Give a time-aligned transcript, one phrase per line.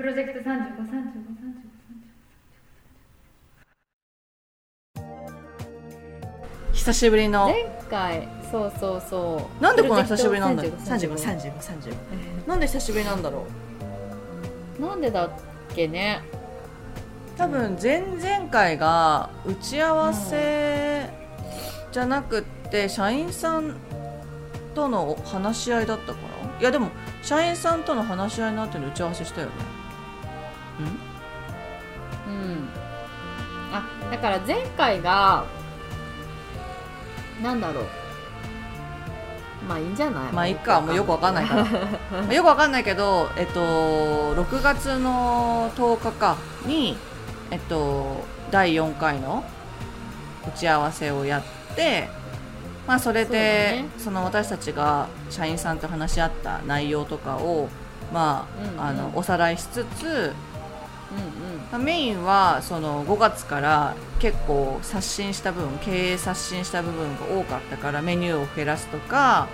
[0.00, 0.54] プロジェクト353535
[6.72, 7.48] 久しぶりの。
[7.48, 9.62] 前回そうそうそう。
[9.62, 13.44] なんでこんな久しぶりなんだろう35 3535なんで久しぶりなんだろ
[14.80, 14.82] う。
[14.82, 15.30] なんでだっ
[15.76, 16.22] けね。
[17.36, 21.10] 多分前々回が打ち合わせ
[21.92, 23.76] じゃなくって社員さん
[24.74, 26.58] との話し合いだったから。
[26.58, 26.88] いやでも
[27.22, 29.52] 社員さんとの話し合いの後に打ち合わせしたよね
[32.26, 32.68] うん。
[33.72, 35.44] あだから前回が
[37.42, 37.84] なんだろう。
[39.68, 40.32] まあいいんじゃない？
[40.32, 40.80] まあいいか。
[40.80, 41.64] もうよくわかんないから。
[42.10, 43.60] まあよくわかんないけどえっと
[44.34, 46.96] 6月の10日かに
[47.50, 49.44] えっと第4回の
[50.46, 51.42] 打ち合わせをやっ
[51.76, 52.08] て
[52.86, 57.68] まあそれでそ,、その私たちが社員さんと話し合った内容とかを
[58.12, 58.80] まあ,、うんうん。
[58.82, 60.32] あのおさらいしつつ、
[61.12, 69.48] うんうんまあメインはその5月から結構刷新した部分経営刷新した部分が多かったからメニューを減らすとか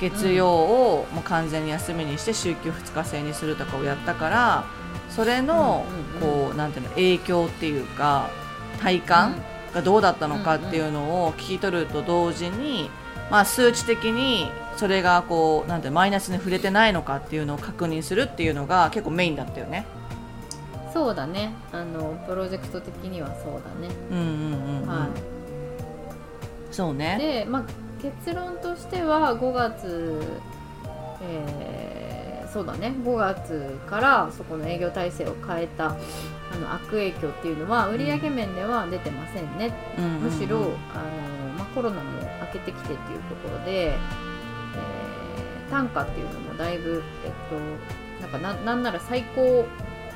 [0.00, 4.64] 月曜をもう完全に休みにして週休2日制にするとかをやったから
[5.10, 5.84] それの
[6.20, 8.30] こうなんていうの影響っていうか
[8.80, 9.42] 体感
[9.74, 12.90] がどうだったのかっていうのを聞き取ると同時に、
[13.30, 19.86] まあ、数値的にそれがこうなんていうのマイナスに触れてないのかっていうのを確認するっていうのが結構メインだったよね。
[20.92, 21.52] そうだね。
[21.72, 24.88] あのプロジェクト的にはそうだね、うんうんうんうん。
[24.88, 25.08] は
[26.70, 27.16] そうね。
[27.18, 27.62] いで、まあ、
[28.00, 30.22] 結論としては5月、
[31.22, 32.94] えーそうだね。
[33.04, 35.90] 5月からそこの営業体制を変えたあ
[36.58, 40.04] の悪影響っていうのは売上面では出てませんね、うん。
[40.04, 40.64] うんうんむしろあの、
[41.58, 42.02] まあ、コロナも
[42.40, 43.98] 明けてきてっていうところで、えー
[45.70, 49.66] 単価っていうのもだいぶ、えっと、なんかななんなら最高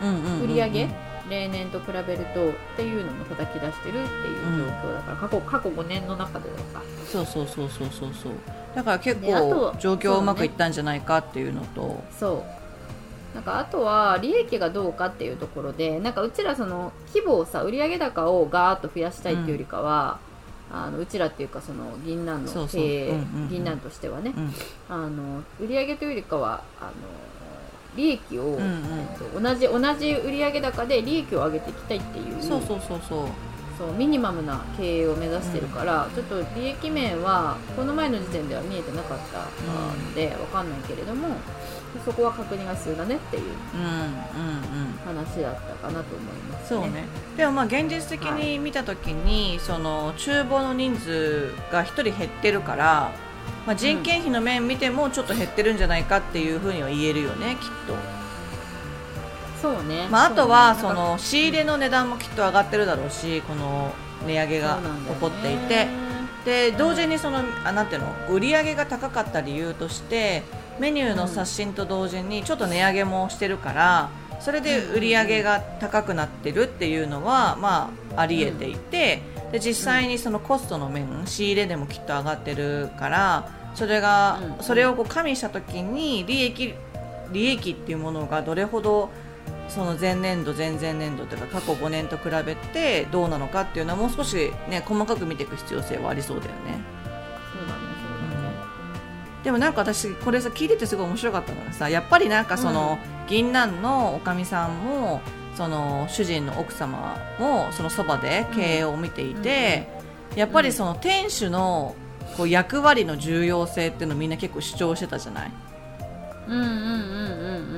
[0.00, 0.50] うんうんうんうん。
[0.50, 0.88] 売上、
[1.28, 8.32] 例年と比べるとっていうのも叩き出してるっていう状況だから、過去過去5年の中でだかそうそうそうそうそうそう。
[8.74, 12.02] だから結構状況うまくいったんじゃないかっていうのと。
[12.18, 12.62] そう。
[13.34, 20.18] なんかあとは利益がどうかっていうところでなんかうちらその規模をさ売上高をガーッと増やしたいっていうよりかは、
[20.70, 24.52] あのうちらっていうかその銀杏の経営うんうんうん銀杏としてはね、うん
[24.88, 26.92] あの売上というよりかはあの
[27.96, 28.62] 利益を、うんうん。
[28.62, 33.28] えっと同じ同じ売上高で利益を上げていきたいっていうそうそうそうそう。
[33.78, 41.28] そうミニマムな経営を目指してるから、ちょっと利益面はこの前の時点では見えてなかったのでわかんないけれども
[42.04, 43.42] そこは確認が必要だねっていう
[43.74, 44.92] うんうんうん。
[45.04, 47.06] 話だったかなと思います、そうね。
[47.36, 53.10] でもまあ現実的に見た時に、その厨房の人数が1人減ってるから、
[53.66, 57.94] まあ、人件費の面見てもちょっと減ってるんじゃないかっていうふうには言えるよねきっと、
[59.60, 63.92] そうね、まあ、あとはその仕入れの値段もきっと上がってるだろうしこの
[64.26, 65.86] 値上げが起こっていて。
[66.44, 68.08] で同時にそのあなんていうの？
[68.28, 70.42] 売り上げが高かった理由として
[70.80, 74.10] メニューの刷新と同時にちょっと値上げもしてるから
[74.40, 86.74] それで売り上げが高くなってるっていうのは、まあ、あり得ていてで実際にそのコストの面仕入れでもきっと上がってるからそれがうんそれをこう加味した時に利益
[87.32, 89.10] 利益っていうものがどれほど
[89.68, 96.56] その前年度、前々年度というか過去5年と比べてどうなのかっていうのはもう少し、ね、細かく見ていく必要性はありそうだよね。
[97.54, 98.54] そうだねそうだね、
[99.44, 102.98] でもなんか私これさ聞いててすごい面白かったのがさやっぱりなんかその、
[103.28, 105.22] 銀杏のおかみさんも
[105.62, 109.86] その主人の奥様もそのそばで経営を見ていて、
[110.34, 111.94] やっぱりその店主の
[112.36, 115.52] こう役割の重要性っていうのをみんな結構主張してたじゃない？
[116.48, 116.78] うんうんうんうん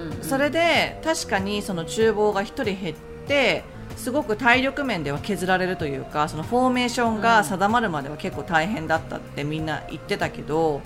[0.08, 0.22] うんうん。
[0.22, 2.96] それで確かにその厨房が1人減っ
[3.28, 3.64] て
[3.98, 10.80] すごく体力面では削られるというかそのフォーメーションが定まるまでは結構大変だったってみんな言ってたけど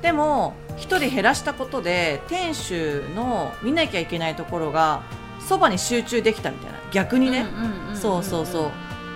[0.00, 5.02] でも1人減らしたことで店主の見なきゃいけないところが
[5.48, 6.78] そばに集中できたみたいな。
[6.92, 7.46] 逆にね、
[7.94, 8.70] そうそうそう。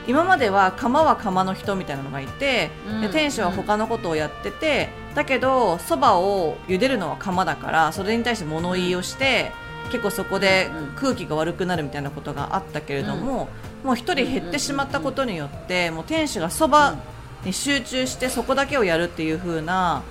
[0.08, 3.00] 今までは釜は釜の人みたいなのがいて、うん。
[3.00, 9.52] で店主は他のことをやってて、だけどそばを茹でるのは釜だからそれに対して物言いをして、
[9.90, 13.48] 結構そこで空気が悪くなるみたいなことがあったけれども、
[13.84, 16.96] もう一人減ってしまったことによって、もう店主がそば
[17.44, 20.02] に集中してそこだけをやるっていう風な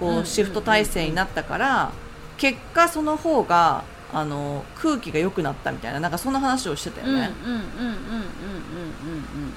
[0.00, 1.92] こうんうシフト体制になったから、
[2.38, 7.32] 結果その方があの空気が良くなったみたいななんかそんな話をしてたようんうんうんね。
[7.44, 9.52] うんうんうんうんうんうん。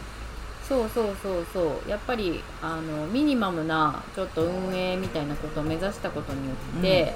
[0.68, 1.90] そうそうそうそう。
[1.90, 7.14] やっぱりあのミニマムなちょっと運営みたいなことを目指したことによって、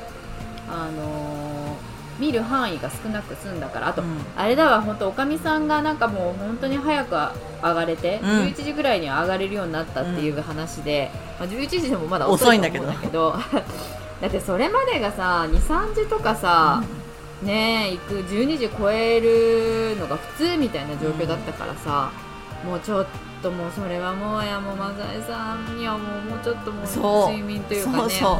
[0.69, 1.77] あの
[2.19, 4.17] 見る範囲が少なく済んだからあと、うん。
[4.35, 8.29] あれだわ本当おかみさんがなんかもう本当に早く上がれて、うん。
[8.47, 13.35] 11時ぐらいには上がれるようになったっていう話で、まあ、11時でもまだ遅遅いんだけどうんだけど
[14.21, 16.83] だってそれまでがさ23時とかさ、
[17.43, 22.11] ねえ行く12時超えるのが普通みたいな状況だったからさ、
[22.65, 23.07] もうちょっ
[23.43, 27.29] ともうそれはもうやもうマザエさんにはもうもうちょっともそう。
[27.29, 28.39] う睡眠というかねそ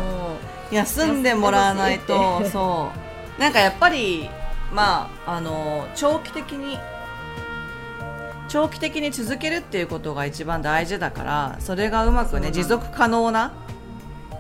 [0.71, 2.91] う休んでもらわないとそ
[3.37, 3.41] う。
[3.41, 4.29] なんかやっぱり
[4.73, 6.79] まああの長期的に
[8.47, 13.53] 長期的に続けるっていうことが一番大事だからそれがうまくね持続可能な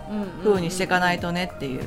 [0.09, 0.29] う、うんうんうん。
[0.43, 1.83] 風にしていかないとねっていう、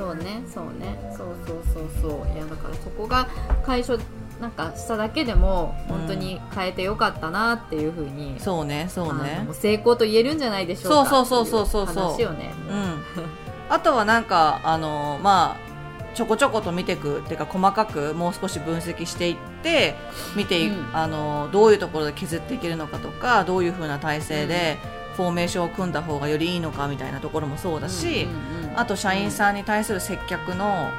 [0.00, 0.98] そうねそうね。
[1.14, 2.34] そうそうそうそう。
[2.34, 3.28] いやだからそこが
[3.66, 3.98] 解消
[4.40, 9.46] なんかしただけでも本当に変えてよかったなっていうふうに、そうねそうね。
[9.52, 11.10] 成功と言えるんじゃないでしょうか。
[11.10, 12.72] そうそうそうそうそうよねう。
[12.72, 13.02] ん。
[13.68, 19.94] あとはなんかあのまあちょこちょこと見ていくっていうか細かくもう少し分析していって
[20.34, 20.96] 見てい、うん。
[20.96, 24.78] あのどういうところで削っていけるのかとかどういう風な体制で
[25.16, 30.90] フォーメーションを組んだ方がよりいいのかみたいなところもそうだし、うんうんうんあと社員さんに対する接客の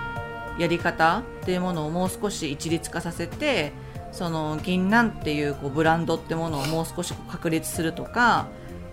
[0.58, 3.72] やり方っていうものをもう少し一律化させて
[4.12, 8.48] その銀杏っていうこうブランドってものをもう少し確立するとか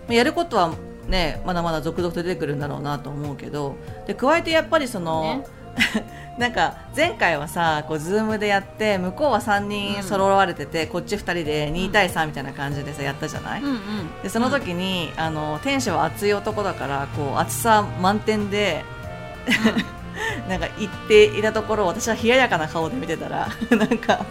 [0.07, 0.73] やることは
[1.07, 3.75] ねまだまだ続々と出てくるんだろうなと思うけど
[4.07, 5.45] で加えてやっぱりその、ね。
[6.37, 13.77] なんか前回はさこうズームでやって向こうは3人揃われてて、こっち2人で2対3みたいな感じでさやったじゃない、うんうん。
[14.23, 18.85] でその時に、あの天使は熱い男だからこう熱さ満点で
[20.47, 24.25] なんか言っていたところを私は冷ややかな顔で見てたら なんか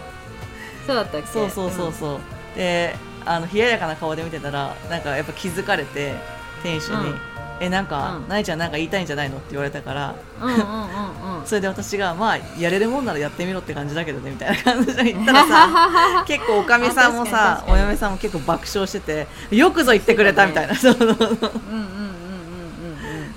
[0.87, 1.27] そうだったっけ？
[1.27, 2.19] そうそうそうそう、
[2.57, 6.15] であの冷ややかな顔で見てたらなんかやっぱ気づかれて
[6.63, 7.19] 天使に、うん
[7.59, 8.27] えなんか、うん。
[8.27, 9.37] なえちゃんなんか言いたいんじゃないの？
[9.37, 10.15] って言われたから。
[10.41, 11.45] うんうんうんうん。
[11.45, 20.75] それで私がまあやれるもんならやってみろって感じだけどねみたいな感じで言ったらさ 結構おかみさんもあさお嫁さんも結構爆笑しててよくぞ言ってくれたみたいな。
[20.75, 20.95] そう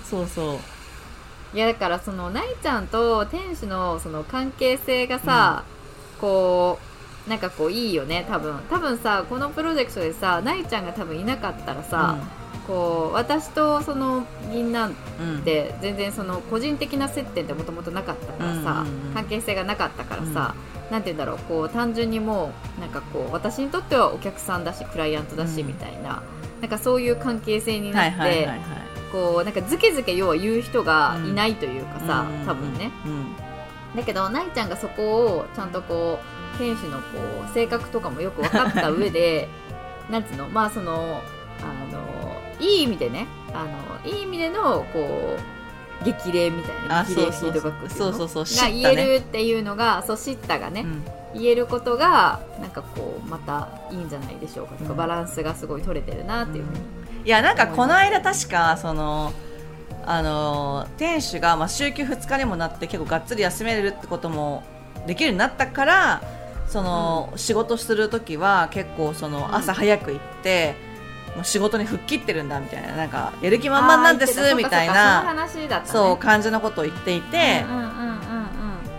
[0.08, 0.58] そうそう。
[1.56, 5.64] いやだからそのないちゃんと天使のその関係性がさ、
[6.20, 6.78] こ
[7.26, 8.58] うなんかこういいよね多分。
[8.70, 12.16] 多分さこのプロジェクトでさないちゃんが多分いなかったらさ、
[12.66, 15.38] こう私とその銀杏うんうん。
[15.40, 19.14] って全然その個人的な接点ってもともとなかったからさ、うんうんうん。
[19.14, 20.54] 関係性がなかったからさ、
[20.90, 25.68] なんて言うんだろうこう単純にもうなんかこう私にとってはお客さんだしクライアントだし、うん。
[25.68, 26.22] みたいな
[26.60, 28.48] なんかそういう関係性になはって、
[29.10, 32.90] こうなんかズケズケ要は言う人がいないというかさ、うん多分ね。
[33.06, 33.52] うん。
[33.96, 36.18] だけどないちゃんがそこをちゃんとこ
[36.54, 37.02] う天使のこ
[37.50, 39.48] う性格とかもよく分かった上で
[40.10, 41.20] なんつうのまあその
[42.62, 45.36] いい意味でねあのいい意味でのこ
[46.00, 47.50] う激励みたいなあ激励そうそう。
[47.52, 48.44] フィードバックそうそうそう。
[48.44, 51.04] が言えるっていうのがそう知ったがね、うん。
[51.34, 54.74] 言えることがなんかこうまたいいんじゃないでしょうか。
[54.76, 54.96] とか、うん。
[54.96, 56.78] バランスがすごい取れてるなっていうふうに、
[57.24, 59.32] いやなんかこの間確かその
[60.04, 64.64] あの店主がまあ週休2日にもなって結構がっつり休めるってことも
[65.06, 66.22] できるようになったから
[66.68, 70.74] その、仕事する時は結構その朝早く行って、
[71.34, 75.48] もう仕事に吹っ切ってるんだみたいななんかやる気満々なんですみたいな
[75.84, 77.64] そう感じのことを言っていて、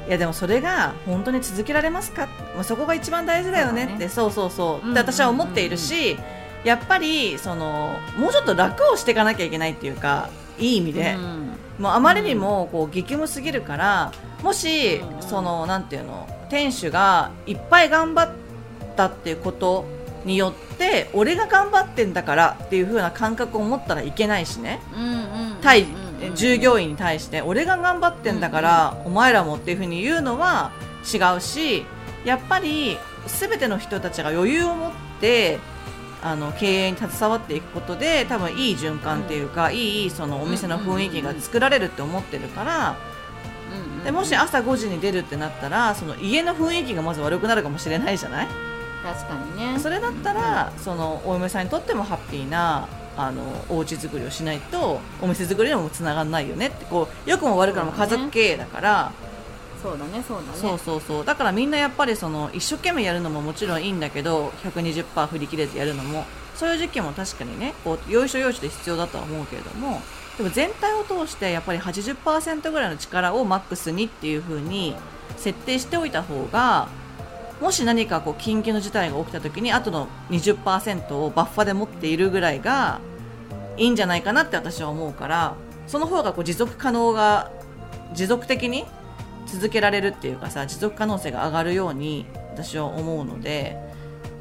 [0.07, 4.09] いやでもそれが本当に続けられますか、まあ、そこが一番大事だよねって。
[4.09, 6.17] そう,、そうそうって私は思っているし、
[6.63, 11.43] やっぱりそのもうちょっと楽をしていかなきゃいけないっていうかいい意味で、うん
[11.79, 14.11] もうあまりにもこう激務すぎるから
[14.43, 15.21] もし、うん。
[15.21, 18.35] そのなんていうの店主がいっぱい頑張っ
[18.95, 19.85] たっていうこと
[20.25, 24.79] によって俺が頑張ってんだからっていう風な感覚を持ったらいけないしね。
[25.61, 25.85] 対
[26.35, 30.71] 従業員に対して俺が頑張ってんだからお前らもっていう風に言うのは
[31.13, 31.85] 違うし
[32.23, 35.59] やっぱり全ての人たちが余裕を持って
[36.21, 42.95] あの経営に携わっていくことで多分いい循環っていうか、いいそのお店の雰囲気が作られるって思ってるから、
[44.05, 48.47] でもし朝5時に出るってなったらその家の雰囲気がまず悪くなるかもしれないじゃない？
[49.03, 49.79] 確かにね。
[49.79, 59.11] それだったら、そのお嫁さんにとってもハッピーなあのお家作りをしないとお店作りにもつながらないよねってこう良くも悪くも家族経営だから。
[59.83, 60.49] そうだねそうだね。
[60.53, 61.25] そうそうそう。
[61.25, 66.23] だからみんなやっぱりその一生懸命やるのももちろんいいんだけど120%振り切れてやるのも
[66.55, 70.01] そういう時期も確かにねこう要所要所で必要だとは思うけれども
[70.37, 74.95] でも全体を通してやっぱり80%ぐらいの力をマックスにっていう風に
[75.37, 76.87] 設定しておいた方が
[77.63, 82.99] もし何かこう緊急の事態が起きた時にあとの20%をバッファで持っているぐらいが
[83.77, 85.55] いいんじゃないかなって私は思うから
[85.87, 87.53] その方がこう持続可能が
[88.13, 88.85] 持続的に
[89.47, 93.77] 続けられるっていうかさ持続可能性が上がるように私は思うので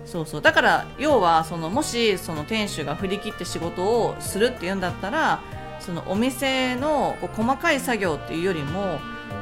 [0.05, 0.43] そうそう。
[0.43, 5.41] だから要はそのもしその店主が振り切って仕事をするっていうんだったら
[5.79, 8.99] そのお店のこう細かい作業っていうよりも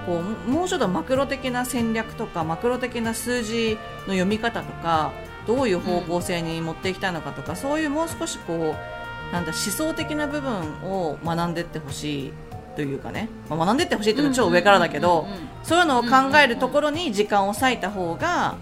[0.07, 5.13] こうもうちょっとマクロ的な戦略とかマクロ的な数字の読み方とか
[5.47, 12.33] どういう方向性に持っていきたいのかとか、そういうもう少しこうなんだ思想的な部分を学んでいってほしい
[12.77, 15.27] というかね、まあ、学んでいってほしいっていうのは超上からだけど
[15.63, 18.57] そういうのを考えるところに時間を割いた方が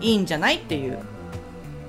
[0.00, 0.98] いいんじゃないっていう。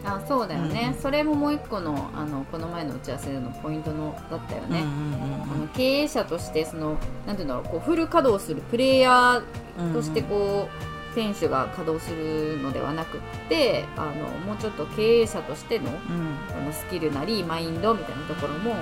[0.03, 1.01] あそうだよね、うん。
[1.01, 9.37] それももう一個のあのこの前の打ち合わせでのポイントのだったよね、うんうんあの経営者としてそのなんていうんだろうこうフル稼働するプレイヤ
[9.77, 16.37] うんうんーとしてこう、店主が稼働するのではなくってあのもうちょっと経営者としてのうん。
[16.57, 18.75] あのスキルなりマインドみたいなところも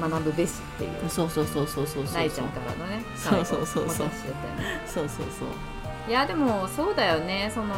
[0.00, 1.02] 学ぶべしっていう。
[1.02, 2.14] うんそうそうそうそうそうそう。
[2.14, 3.90] ないちゃんからのねそうそうそうそう。
[3.90, 4.82] 最後お達しだったよね。
[4.86, 5.48] そうそうそう
[6.08, 7.50] いやでもそうだよね。
[7.54, 7.74] その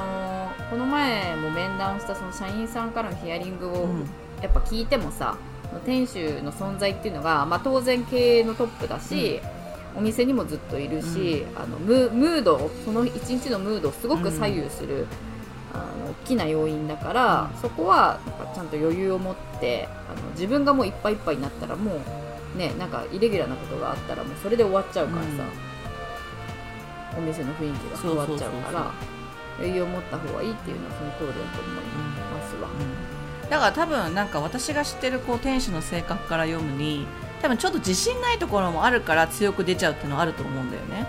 [0.71, 4.11] この前も面談したその社員さんからのヒアリングをうん。
[4.43, 5.39] やっぱ聞いてもさ
[5.87, 9.41] 店主の存在っていうのが、まあ、当然経営のトップだし、
[9.97, 15.07] お店にもずっといるし、あのムムードその一日のムードをすごく左右する、
[15.73, 21.93] あの大きな要因だから、そこはなんかちゃんと余裕を持ってあの自分がもういっぱいいっぱいになったらも
[22.55, 25.29] うねなんかイレギュラーなことがあったらもうそれで終わっちゃうからさ、
[27.17, 28.91] お店の雰囲気が変わっちゃうから
[29.59, 32.69] 余裕を持った方がいいっていうのはその通りだと思いますわ。
[33.51, 37.07] だから多分なんか私が知ってるこう店主の性格から読むに
[37.43, 41.07] 多分ちょっと自信ないところもあるから強く出ちゃうっていうのはあると思うんだよね。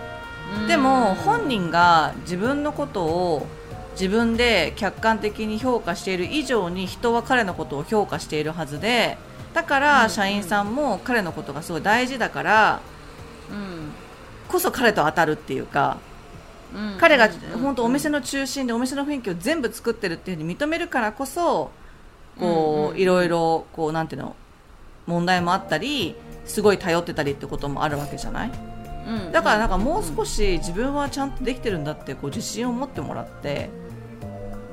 [0.67, 3.47] でも本人が自分のことを
[3.93, 9.17] 自分で客観的に評価している以上に人は彼のことを評価しているはずで
[9.53, 9.81] だかうん。
[9.81, 12.94] ら社員さんも彼のことがすごい大事だからうん
[14.47, 15.97] こそ彼と当たるっていうか
[16.73, 16.97] うん。
[16.99, 17.59] 彼がうん。
[17.59, 21.71] 本当お店の中心でお店の雰囲気を全部作ってるっていうふうに認めるからこそ
[22.39, 24.35] こういろいろこうなんていうの
[25.07, 28.51] 問題もあったりすごい頼ってたりってこともあるわけじゃない？
[29.07, 33.69] うんだからなんかもう少し自分はちゃんとできてるんだってこう自信を持ってもらって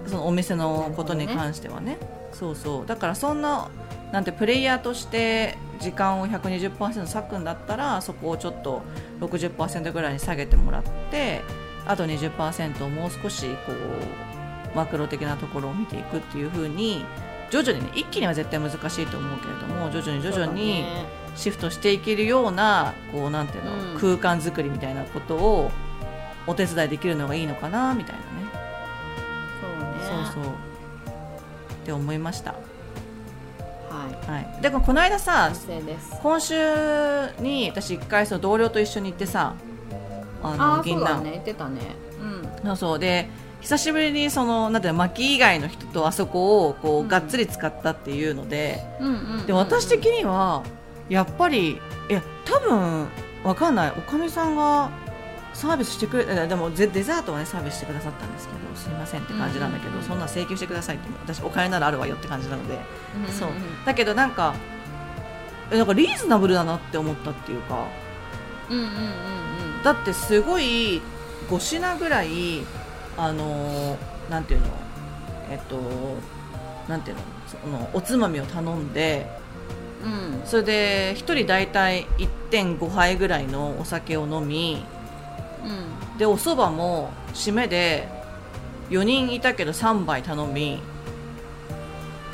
[0.07, 1.99] そのお店のことに関してはね。
[2.33, 2.87] そうそう。
[2.87, 3.69] だからそんな
[4.11, 8.83] なんてプレイヤーとして時間を120%割くんだったらそこをちょっと
[9.21, 11.43] 60%ぐらいに下げてもらって
[11.87, 17.05] あと20%をもう少しこうマクロ的なところを見ていくっていう風に
[17.51, 20.85] 徐々にね一気には絶対難しいと思うけれども徐々に徐々に
[21.37, 23.99] シフトしていけるようなこうなんていうの、うん。
[23.99, 25.71] 空間作りみたいなことを
[26.47, 28.27] お手伝いできるのがいいのかなみたいなね。
[29.61, 30.25] そうね。
[30.35, 30.53] そうそう。
[30.53, 30.57] っ
[31.85, 32.55] て思いました、
[34.03, 34.45] はい。
[34.45, 35.51] はい、でもこの間さ
[36.23, 36.55] 今週
[37.41, 39.55] に私一回その同僚と一緒に行ってさ
[40.43, 41.23] ああの銀杏。
[41.25, 41.31] ね。
[41.33, 41.81] 言ってたね。
[42.65, 42.77] うん。
[42.77, 43.29] そうで
[43.61, 47.09] 久しぶりにそのなんてい薪以外の人とあそこをこう、うん。
[47.09, 48.83] がっつり使ったっていうので
[49.47, 50.65] で私的には
[51.09, 53.09] やっぱりいや多分
[53.45, 53.93] わかんない。
[53.97, 54.91] おかみさんが
[55.55, 60.09] サービスしてくれえでもデデザートはねサービスしてくださったんですけどすいませんって感じなんだけど、うんうんうん。
[60.09, 62.79] そんな請求してくださいって私お金ならあるわよって感じなので
[63.17, 63.33] うんうんうん。
[63.33, 63.49] そう。
[63.85, 64.55] だけどなんか
[65.71, 67.87] えなんかリーズナブルだなって思ったっていうか
[68.71, 71.01] うんうんうんだってすごい
[71.49, 72.63] 5品ぐらい
[73.17, 74.67] あのーなんていうの
[75.51, 75.77] えっと
[76.89, 79.29] なんていうのそのおつまみを頼んで
[80.05, 80.13] うん。
[80.13, 82.07] うんそれで1人大体
[82.51, 84.85] 1.5杯ぐらいのお酒を飲み
[85.65, 86.19] うん。
[86.19, 88.09] でお蕎麦も締めで
[88.91, 90.81] 4人いたけど3杯頼み。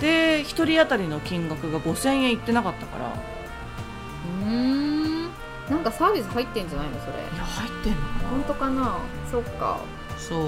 [0.01, 3.09] で1人当たりの金額が5000円いってなかったから。
[3.09, 5.29] いうーん。
[5.69, 7.13] なんかサービス入ってんじゃないのそれ？
[7.39, 8.99] や入ってんのか本当かな？
[9.31, 9.81] そっか。
[10.11, 10.41] なそう。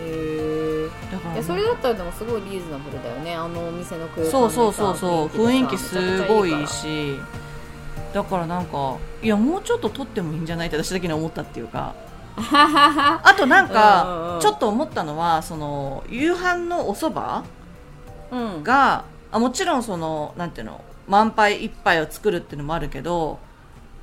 [0.00, 3.34] へえだからそれだったらでもすごいリーズナブルだよね。
[3.34, 5.26] あのお店の空間そうそうそうそう。
[5.26, 6.72] 雰囲気すごいいいし。
[6.72, 7.20] し
[8.12, 11.94] だからなんかいやもうちょっと撮ってもいいんじゃないって私だけに思ったっていうか。
[12.40, 17.48] あとなんかちょっと思ったのはその夕飯のお蕎麦
[18.30, 18.62] うん。
[18.62, 23.40] があもちろんそのなんていうの満杯一杯を作るっていうのもあるけど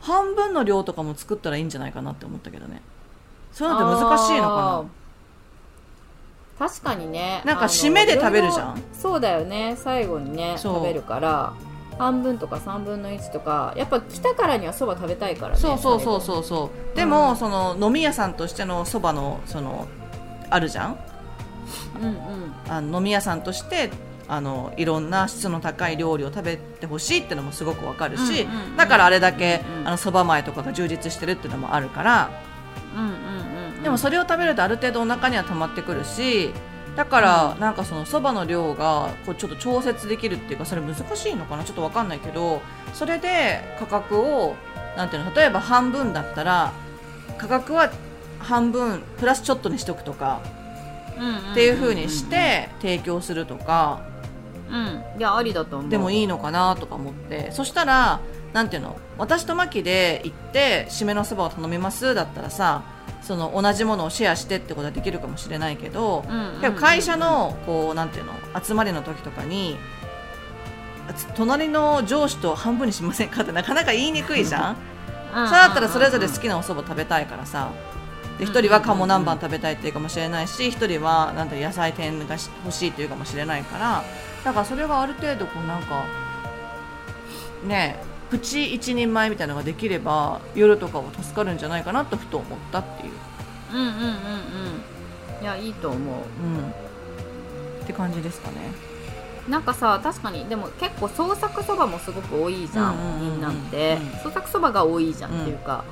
[0.02, 2.82] 半分の量とかも作ったらいいんじゃないかなって思ったけどね。
[3.54, 4.86] そういうのって難しいのか
[6.60, 6.68] な？
[6.68, 7.42] 確かにね。
[7.46, 8.82] なんか締めで食べるじゃん。
[8.94, 9.76] そうだよね。
[9.78, 11.54] 最後にね食べるから
[11.98, 16.96] 半分とか3分の1とかやっぱ来たからにはそば食べたいからねそうそうそううそうそう。
[16.96, 19.88] でも、その飲み屋さんとしてのそばのその
[20.50, 20.98] あるじゃん？
[22.00, 22.16] うんうん。
[22.70, 23.90] あの飲み屋さんとして
[24.28, 32.30] あのいろんな質の高い料理を食べてほしいってのもすごくわかるし、うんうんうんだからあれだけうんうんあのそば前とかが充実してるっていうのもあるから。
[32.96, 33.84] ううんうんうん。
[33.84, 36.52] でもそれを食べるとある程度お腹には溜まってくるし
[36.96, 41.64] だからなんかそのそばの量がこうちょっと調節できるっていうかそれ難しいのかな？
[41.64, 42.62] ちょっとわかんないけど
[42.94, 44.56] それで価格を
[44.96, 45.34] なんていうの？
[45.34, 46.72] 例えば半分だったら
[47.38, 47.92] 価格は
[48.40, 50.42] 半分プラスちょっとにしとくとか
[51.52, 54.02] っていう風にして提供するとか。
[54.70, 55.04] うん。
[55.20, 55.90] いやありだと思う。
[55.90, 57.52] でもいいのかなとか思って。
[57.52, 58.22] そしたら
[58.54, 58.98] なんていうの？
[59.18, 62.84] 私とマキで行って締めのそばを頼みますだったらさ
[63.26, 69.78] その同じものをシェアしてってことはできるかもしれないけど、うんうん会社のこうなんていうの集まりの時とかに
[71.16, 74.76] つ隣の上司と半分にしませんかってなかなか言いにくいじゃん。
[75.36, 75.48] うん。
[75.48, 77.72] それだったらそれぞれ好きなお蕎麦食べたいからさ。
[78.38, 84.04] で1人は鴨南蛮食べたいっていうかもしれないし1人はなんて野菜天がし欲しいっていうかもしれないから。
[84.44, 86.04] だからそれがある程度こうなんか
[87.64, 87.98] ね
[88.30, 93.14] プチ一人前みたいなのができれば夜とかは助かるんじゃないかなとふと思ったっていう、
[93.74, 95.44] うんうんうんうん。
[95.44, 96.00] いやいいと思う。
[96.00, 98.72] うん、って感じですかね。
[99.48, 103.32] なんかさ確かにでも結構創作そばもすごく多いじゃん,、うんうんうんうん。
[103.34, 104.20] みんなって、うん。
[104.24, 105.84] 創作そばが多いじゃんっていうか、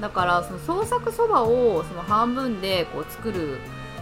[0.00, 3.58] だからその創作そばをその半分でこう作る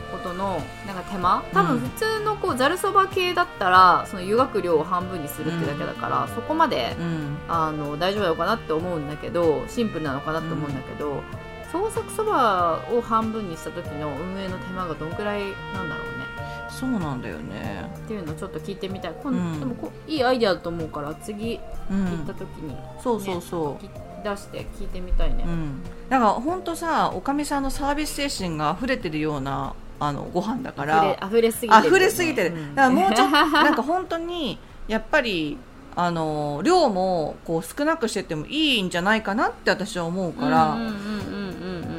[0.07, 1.45] ことのなんか手間？
[1.53, 7.39] 多分うん普通のこうざるそば系だったらその湯がく量を半分にするってだけだから、そこまでうん。
[7.49, 11.23] あの大丈夫なのかなって思うんだけどシンプルなのかなって思うんだけど、
[11.71, 15.43] 創作そばを半分にした時の運営の手間がどんくらい
[15.75, 16.27] なんだろうね。
[16.69, 17.91] そうなんだよね。
[17.97, 19.15] っていうのをちょっと聞いてみたい。
[19.25, 19.61] うん。
[19.61, 21.61] でもこいいアイデアだと思うから次
[21.91, 22.05] うん。
[22.05, 23.87] 行った、時にそうそうそう。
[24.25, 31.17] 出して聞いてみたいね、うん、だから本当さおかみさんのサービス精神が溢れてるようなあのご飯だから。
[31.23, 31.77] 溢れ溢れすぎてる。
[31.77, 32.75] よね、溢れすぎてる、うん。
[32.75, 35.59] だからもうちょっと なんか本当にやっぱり
[35.95, 40.77] あの量もこう少なくしてってもいいんじゃないかなって私は思うから、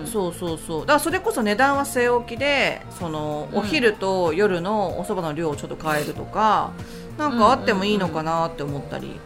[0.05, 0.79] そうそうそう。
[0.81, 3.59] だからそれこそ値段は据え置きでそのうん。
[3.59, 6.71] お昼と夜のお蕎麦の量をちょっと変えるとか、
[7.17, 9.19] なんかあってもいいのかなって思ったり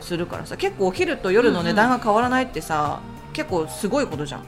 [0.00, 0.58] するからさ。
[0.58, 3.00] 結構お昼と夜の値段が変わらないってさ、
[3.32, 4.44] 結構すごいことじゃん、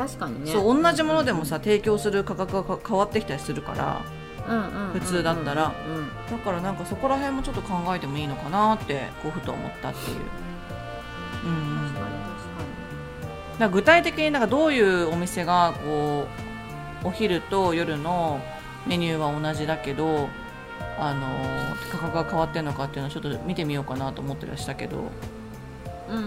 [0.00, 0.50] 確かにね。
[0.50, 4.02] そう同じものでもさ提供する価格がか変わってきたりするから
[4.94, 5.74] 普通だったら。
[6.30, 10.16] だからなんかそこら辺もちょっと考えてもいいのかなってこうふと思ったっていう。
[11.44, 11.90] うんうん。
[11.90, 16.26] 確かにだ具体的になんかどういうお店がこ
[17.04, 18.40] うお昼と夜の
[18.86, 20.30] メニューは同じだけど
[20.98, 24.96] あの価格が変わってるのかっていうのをちょっと見てみようかなと思ってらしたけど。
[26.08, 26.22] うんうん。
[26.22, 26.26] う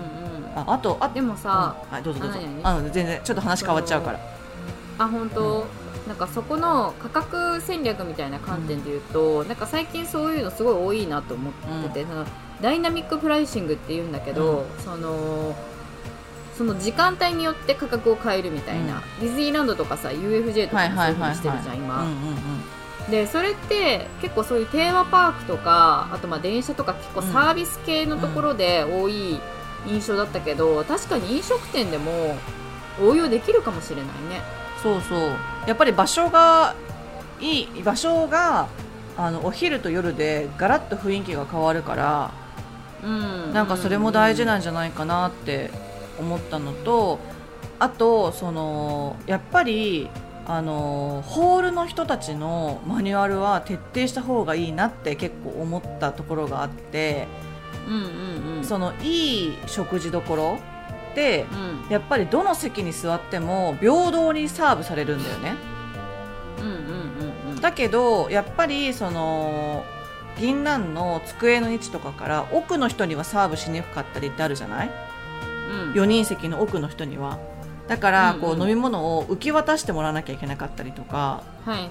[0.00, 0.03] ん
[0.54, 1.94] ああとあでもさ、うん。
[1.94, 2.38] はいどうぞどうぞ。
[2.62, 4.20] あの全然ちょっと話変わっちゃうから。
[4.98, 5.66] あ本当、
[6.06, 11.52] なんかそこの価格戦略みたいな観点で言うと、なんか最近そういうのすごい多いなと思っ
[11.88, 12.24] てて、その
[12.60, 15.54] ダイナミックプライシングって言うんだけど、その
[16.56, 23.10] その時間帯によって価格を変えるみたいな、ディズニーランドとかさ UFJ とかもそういうふうにしてるじゃん今、うんうんうん。
[23.10, 29.40] でそれって結構そういうテーマパークとかあとまあ電車とか結構サービス系のところで多い
[29.86, 32.36] 印象だったけど、確かに飲食店でも
[33.02, 34.42] 応用できるかもしれないね。
[34.82, 35.18] そうそう。
[35.66, 36.74] やっぱり場所が
[37.40, 38.68] いい場所が
[39.16, 42.30] あのお昼と夜でガラッと雰囲気が変わるから
[43.02, 43.52] うん。
[43.52, 45.70] なんかそれも大事なんじゃないかなって
[46.18, 47.18] 思ったのと
[47.78, 50.08] あとそのやっぱり
[50.46, 57.26] あのホールの人たちのマニュアルは徹底した方がいいなって結構思ったところがあって
[57.86, 58.64] うんうんうん。
[58.64, 60.58] そのいい食事どころ
[61.14, 61.46] で
[61.86, 61.90] うん。
[61.90, 65.54] やっぱりどの席に座っても平等にサーブされるんだよね。
[66.58, 67.60] うんうんうんうん。
[67.60, 69.84] だけどやっぱりその
[70.38, 74.90] 銀杏の机の位置とかから奥の人にはサーブしにくかったりってあるじゃない？
[75.70, 75.92] うん。
[75.92, 77.38] 4人席の奥の人には。
[77.86, 81.42] だからこう飲み物を受け渡してもらわなきゃいけなかったりとか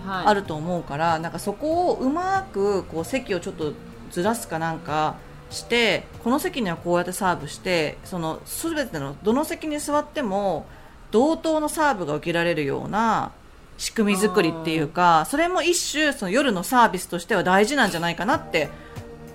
[0.07, 3.73] あると思うからなんかそこをうまくこう席をちょっと
[4.09, 5.17] ずらすかなんか
[5.53, 10.65] してこの席にはこうやってサーブしてその全てのどの席に座っても
[11.11, 13.31] 同等のサーブが受けられるような
[13.77, 18.69] 仕組み作りっていうかそれも一種その夜のサービスとしては大事なんじゃないかなって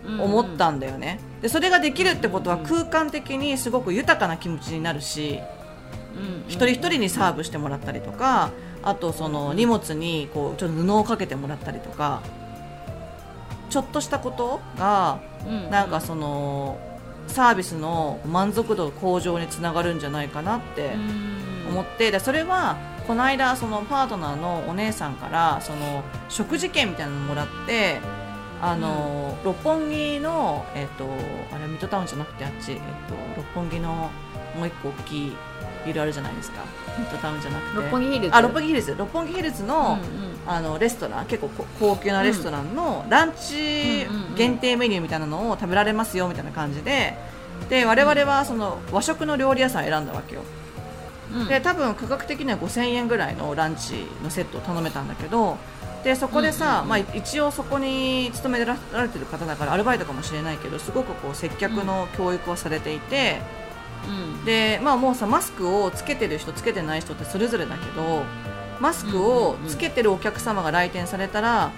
[0.04, 1.20] 思ったんだよね。
[1.42, 5.38] でそれができるってことは空間的にすごく豊かな気持ちになるし
[6.48, 8.50] 一人一人にサーブしてもらったりとか
[8.83, 12.22] あとその荷物にこうちょっと布をかけてもらったりとか
[13.70, 15.20] ちょっとしたことが
[15.70, 16.78] なんかその
[17.26, 20.96] サービスの満足度向上につながるんじゃないかなって
[21.68, 22.76] 思ってでそれは
[23.07, 28.00] この間そのパートナーのお姉さんからその食事券みたいなのもらって
[28.61, 31.04] あの、六本木の、えっと
[31.54, 32.83] あれミッドタウンじゃなくてあっち、えっと、
[33.37, 34.11] 六本木の
[34.57, 35.33] もう一個大きい
[35.87, 36.64] ビルあるじゃないですか。
[36.98, 37.76] ミッドタウンじゃなくて。
[37.76, 38.35] 六本木ヒルズ？
[38.35, 38.94] あ六本木ヒルズ。
[38.98, 47.16] 六本木ヒルズの,、うんうんあのレストラン結構こ高級なレストランのランチ限定メニューみたいなのを食べられますよみたいな感じで
[47.68, 50.42] で我々はその和食の料理屋さんを選んだわけよ。
[51.35, 51.48] うん。
[51.48, 55.59] で多分価格的には5000円ぐらいのランチのセットを頼めたんだけど
[56.05, 63.40] でそこでさ、まあ、一応そこに勤められてる方だからアルバイトかもしれないけどすごくこう接客の教育をされていて、
[64.07, 64.44] うん。
[64.44, 68.22] でまあもうさマスクをつけてる人つけてない人ってそれぞれだけど
[68.81, 71.73] マスクをつけてるお客様が来店されたら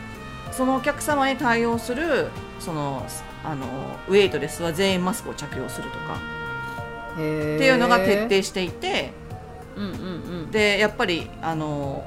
[0.53, 3.07] そのお客様に対応するその
[3.45, 3.67] あの
[4.09, 6.41] ウェイトレスは全員マスクを着用するとか。
[7.13, 7.23] って
[7.67, 9.13] いうのが徹底していて
[9.77, 9.97] うんうんう
[10.47, 10.51] ん。
[10.51, 12.05] でやっぱりあの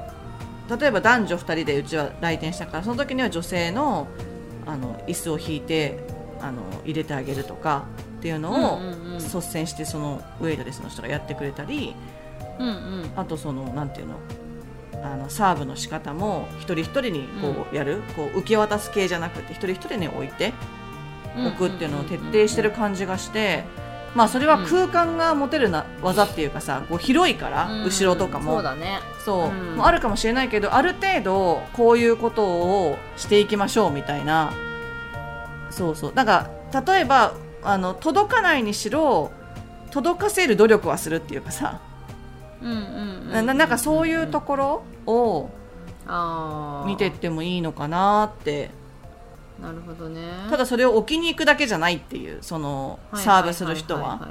[0.78, 4.08] 例えば男女2人でうちは来店したからその時には女性の
[4.66, 5.98] あの椅子を引いて
[6.40, 7.84] あの入れてあげるとか
[8.18, 8.80] っていうのを
[9.18, 11.94] 率先してそのウェイトレスの人がやってくれたり
[12.58, 13.10] うんうん。
[13.16, 14.14] あとそのなんていうの
[15.04, 20.54] あのサーブの仕方も一人一人にこうやる、こう受け渡す系じゃなくて一人一人に置いて
[21.36, 23.64] 置くっていうのを徹底してる感じがして、
[24.14, 27.84] まあそれは空間が持てるな技っていうかさこう広いから、うん。
[27.84, 28.54] 後ろとかも。
[28.54, 29.00] そうだね。
[29.24, 34.54] そう、あるかもしれないけどある程度こういうことをしていきましょうみたいな。
[35.70, 36.12] そうそう。
[36.14, 36.48] なんか
[36.86, 39.32] 例えばあの届かないにしろ
[39.90, 41.93] 届かせる努力はするっていうかさ、うんうん
[42.64, 45.50] ななんかそういうところを
[46.86, 48.70] 見てってもいいのかなって。
[49.60, 50.22] なるほどね。
[50.50, 54.28] ただそれを置きに行くだけじゃないっていうそのサーブする人は。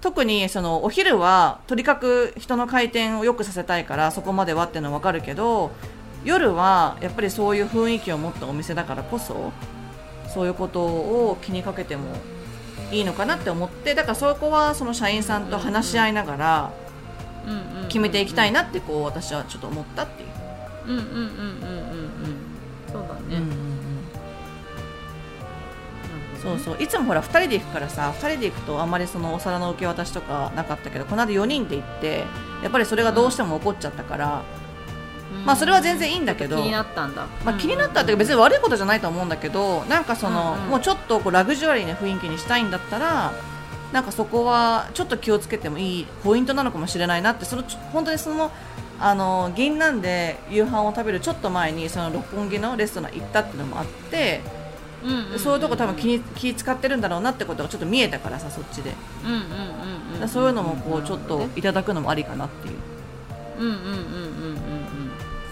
[0.00, 5.70] 特にそのお昼はとにかく人の回転を良くさせたいからそこまではってのは分かるけど
[6.26, 9.50] 夜はやっぱりそういう雰囲気を持ったお店だからこそ
[10.28, 12.04] そういうことを気にかけても
[12.92, 16.72] いいのかなって思ってだからそこはその社員さんと話し合いながら
[17.88, 20.28] 決めていきたいななってこう私はちょっと思ったっていう。
[20.86, 22.44] うんうんうんうんうんうん。
[22.92, 23.42] そうだね、
[26.40, 26.82] そうそう。
[26.82, 32.24] いつもほら2人で行くからさ2人で行くとあんまりそのお皿の受け渡しとかなかったけどこの間4人で行って
[32.62, 34.42] やっぱりそれがどうしても起こっちゃったから、
[35.36, 35.44] うん。
[35.44, 40.70] まあそれは全然いいんだけど気になったんだ、まあ、気になったって別に悪いことじゃないと思うんだけどなんかその、うんうん。
[40.70, 43.32] もうちょっとこうラグジュアリーな雰囲気にしたいんだったら
[43.94, 48.50] なんかそこはちょっと気をつけてもいいポイントなのかもしれないなってそのちょ本当にその
[48.98, 54.40] あの銀杏で夕飯を食べるちょっと前にその六本木のレストラン行ったっていうのもあって、
[55.04, 62.74] うんそういうとこ多分気に気使ってるんだろうなってことがちょっと見えたからさそっちで、うんうんうんうんだからそういうのもこうちょっといただくのもありかなっていう。
[63.58, 64.58] うんうんうんうんうんうん。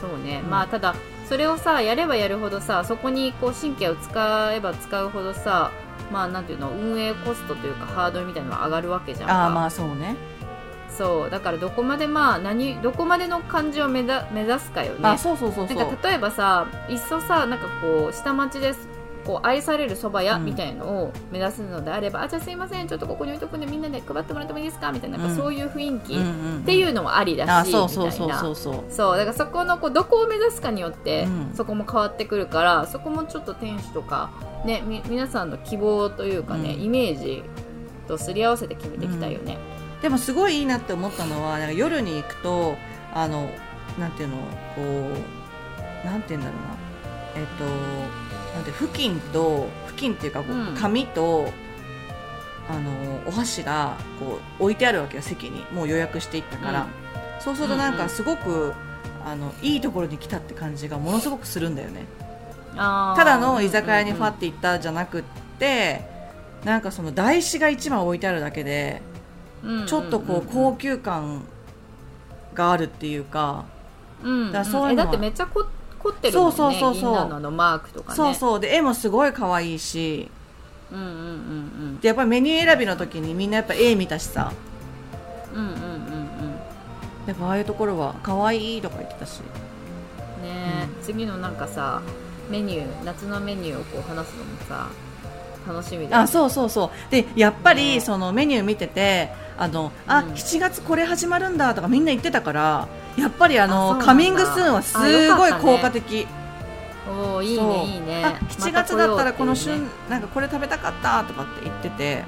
[0.00, 0.50] そうね、うん。
[0.50, 0.94] まあただ
[1.28, 5.70] それをさやればやるほどさそこにこう神経を使えば使うほどさ
[6.10, 9.34] まあなんていうの運営コストというかハードルみたいなのが上がるわけじゃんか。
[9.44, 10.16] ああまあそうね。
[10.88, 11.30] そう。
[11.30, 14.98] だからどこまでまあ何どこまでの感じを目指目指すかよね。
[15.02, 15.76] あそうそうそうそう。
[15.76, 18.88] なんか例えばさいっそさなんかこう下町です
[19.24, 20.44] こう愛されるそば屋うん。
[20.44, 26.62] みたいのを目指すのであれば、あじゃあすいませんちょっとここに置いとくんでみんなで配ってもらってもいいですかみたいななんかそういう雰囲気っうんうん。
[26.64, 28.04] ていうのもありだし、うそうそう。
[28.06, 28.54] みたいな。
[28.54, 31.52] そうだからそこのこうどこを目指すかによって、うん。
[31.54, 34.30] そこも変わってくるからそこもちょっと店主とか、
[34.64, 36.82] ね、み皆さんの希望というかね、うん。
[36.82, 37.42] イメージ
[38.08, 39.58] とすり合わせて決めていきたいよね。
[40.02, 42.74] でもすごいいいなって思ったのはなんか夜に行くと
[43.14, 43.48] あの
[43.98, 44.36] なんていうの
[44.74, 44.82] こ
[46.04, 46.76] うなんていうんだろうな。
[47.36, 50.74] えっとなんて布巾と布巾っていうかこう、うん。
[50.74, 51.50] 紙と
[52.68, 55.64] あのお箸がこう置いてあるわけよ席に。
[55.74, 56.88] もう予約していったから、うん。
[57.40, 58.02] そうするとなんうんうん。
[58.02, 58.72] かすごく、
[59.24, 62.04] あのいいところに来たって感じがものすごくするんだよね。
[62.76, 63.16] あー。
[63.16, 65.22] ただの居酒屋にファって行ったじゃなくっ
[65.58, 66.02] て、
[66.64, 69.02] なんかその台紙が一枚置いてあるだけで
[69.64, 71.42] うんちょっとこう高級感
[72.54, 73.64] があるっていうか、
[74.22, 74.46] うん。
[74.46, 75.66] だからそういうのはえだってめっちゃこ
[76.02, 77.40] 凝ってるもんねそうそうそうそう。
[77.40, 78.16] のマークとかね。
[78.16, 78.60] そうそう。
[78.60, 80.30] で絵もすごい可愛いし。
[80.90, 84.52] うんうんうんでやっぱりメニュー選びの時にみんなやっぱ絵見たしさ。
[85.54, 85.78] うんうんうんうん。
[85.78, 86.02] うん
[87.26, 89.38] やっぱああいうところは可愛いとか言ってたし。
[89.38, 89.42] ね
[90.44, 92.02] え、次のなんかさ
[92.50, 94.88] メニュー夏のメニューをこう話すのもさ
[95.66, 97.10] 楽しみだよあそうそうそう。
[97.10, 100.32] でやっぱりねそのメニュー見ててあのあ、うん。
[100.32, 104.96] 7月これ始まるんだとかみんな言ってたからやっぱりあのカミングスーンはす
[105.36, 106.26] ごい効果的。
[107.08, 108.24] おおいいねいいね。
[108.24, 112.24] あ7月だったらこの旬、なんかこれ食べたかったとかって言ってて、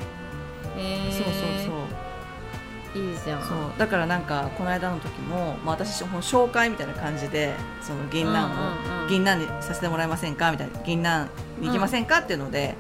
[0.77, 1.13] えー。
[1.13, 1.33] そうそう
[1.65, 3.43] そういいじゃん。
[3.43, 3.59] そう。
[3.79, 11.29] だからなんかこの間の時も、まあ、私もう紹介みたいな感じでその銀杏を、銀杏にさせてもらえませんかみたいな銀杏
[11.61, 12.75] に行きませんか、っていうので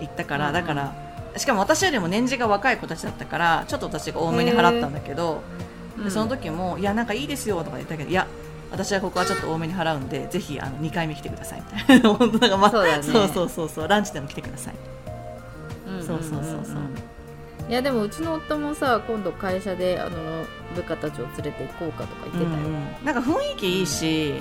[0.00, 0.94] 行ったから、だから
[1.36, 5.42] しかも私よりも年次が若い子たちだったからちょっと私が多めに払ったんだけど、
[6.04, 8.26] でその時も「いやなんかいいですよ」とか言ったけど「いや
[8.70, 12.10] 私はここはちょっと多めに払うんでぜひあの2回目来てください」みたいな。
[12.14, 13.02] 本当なんか、まあ、そうだね。
[13.02, 14.74] そうそうそうそうランチでも来てください。
[15.88, 16.76] うんそうそうそうそう。
[17.68, 23.04] いやでもうちの夫もさ今度会社であの部下たちを連れて行こうかとか言ってたよ、うんうん。
[23.04, 24.34] なんか雰囲気いいし、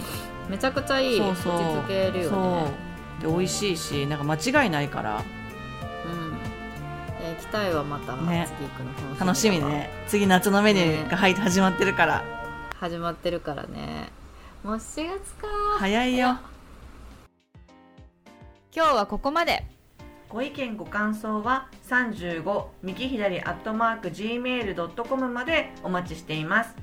[0.49, 1.17] めちゃくちゃいい。
[1.17, 1.55] そうそう。
[1.55, 2.87] 落ち着けるよね。
[3.21, 5.23] で美味しいしなんか間違いないから
[7.37, 8.47] 行きたいわまた、ね。
[8.57, 9.89] 次行くの楽楽しみね。
[10.07, 12.23] 次夏のメニューが入って始まってるから。
[12.75, 14.09] 始まってるからね。
[14.63, 15.47] もう4月か。
[15.79, 16.39] 早いよ。
[18.75, 19.65] 今日はここまで。
[20.29, 26.75] ご意見ご感想は35右左アットマーク gmail.com までお待ちしています。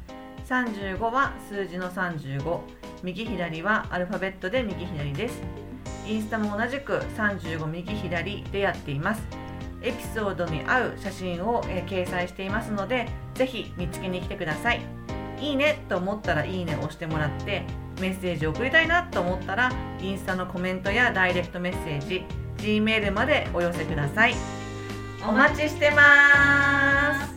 [0.49, 2.61] 35は数字の35
[3.03, 5.65] 右左はアルファベットで右左です。
[6.07, 9.23] インスタも同じく35右左でやっています
[9.85, 14.81] エピソードに合う写真を、えー掲載していますのでぜひ見つけに来てください。
[15.41, 17.65] いいねと思ったらいいねを押してもらって
[18.01, 19.71] メッセージを送りたいなと思ったら
[20.01, 22.25] インスタのコメントやダイレクトメッセージ
[22.57, 24.35] G メールまでお寄せください。
[25.27, 27.34] お待ちしてます。